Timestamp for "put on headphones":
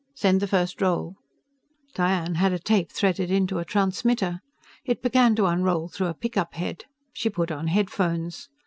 7.29-8.49